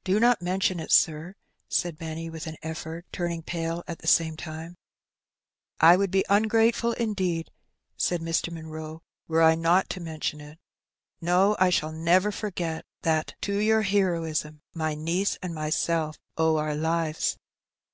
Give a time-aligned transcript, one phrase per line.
[0.00, 1.32] ^^ "Do not mention it, sir,^^
[1.66, 4.74] said Benny, with an effort;, turning pale at the same time."
[5.90, 7.50] I would be ungrateful indeed,*'
[7.96, 8.52] said Mr.
[8.52, 10.58] Munroe," were I not to mention it.
[11.22, 16.74] No, I shall never forget that to your heroism my niece and myself owe our
[16.74, 17.38] lives."